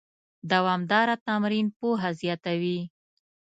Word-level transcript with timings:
دوامداره 0.51 1.15
تمرین 1.27 1.67
پوهه 1.77 2.09
زیاتوي. 2.19 2.79